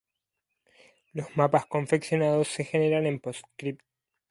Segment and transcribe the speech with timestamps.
[1.13, 3.85] Los mapas confeccionados se generan en Postscript.